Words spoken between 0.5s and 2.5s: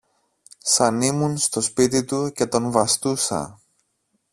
σαν ήμουν στο σπίτι του και